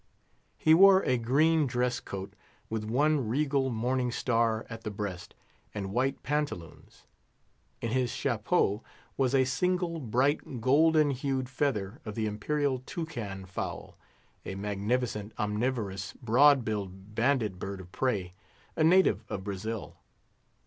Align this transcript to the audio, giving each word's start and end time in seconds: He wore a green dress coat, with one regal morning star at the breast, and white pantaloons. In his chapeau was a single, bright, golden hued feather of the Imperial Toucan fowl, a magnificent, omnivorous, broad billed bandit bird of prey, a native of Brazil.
He 0.57 0.73
wore 0.73 1.03
a 1.03 1.15
green 1.19 1.67
dress 1.67 1.99
coat, 1.99 2.33
with 2.71 2.83
one 2.85 3.27
regal 3.27 3.69
morning 3.69 4.11
star 4.11 4.65
at 4.67 4.81
the 4.83 4.89
breast, 4.89 5.35
and 5.75 5.93
white 5.93 6.23
pantaloons. 6.23 7.03
In 7.81 7.91
his 7.91 8.09
chapeau 8.09 8.81
was 9.15 9.35
a 9.35 9.43
single, 9.45 9.99
bright, 9.99 10.59
golden 10.59 11.11
hued 11.11 11.47
feather 11.49 12.01
of 12.03 12.15
the 12.15 12.25
Imperial 12.25 12.79
Toucan 12.79 13.45
fowl, 13.45 13.95
a 14.43 14.55
magnificent, 14.55 15.33
omnivorous, 15.37 16.13
broad 16.13 16.65
billed 16.65 17.13
bandit 17.13 17.59
bird 17.59 17.79
of 17.79 17.91
prey, 17.91 18.33
a 18.75 18.83
native 18.83 19.23
of 19.29 19.43
Brazil. 19.43 19.97